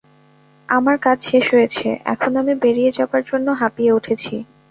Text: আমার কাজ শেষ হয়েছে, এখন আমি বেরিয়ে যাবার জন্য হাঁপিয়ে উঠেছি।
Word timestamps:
আমার 0.69 0.97
কাজ 0.97 1.17
শেষ 1.29 1.45
হয়েছে, 1.53 1.87
এখন 2.05 2.31
আমি 2.37 2.53
বেরিয়ে 2.63 2.91
যাবার 2.91 3.21
জন্য 3.25 3.47
হাঁপিয়ে 3.51 3.95
উঠেছি। 3.97 4.35